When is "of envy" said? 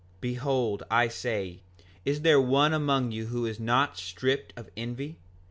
4.57-5.19